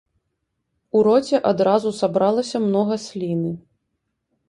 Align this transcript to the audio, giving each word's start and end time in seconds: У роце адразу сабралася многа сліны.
У 0.99 1.01
роце 1.09 1.37
адразу 1.51 1.89
сабралася 2.01 2.65
многа 2.67 3.01
сліны. 3.09 3.57